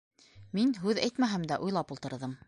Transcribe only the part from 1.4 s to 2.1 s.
дә, уйлап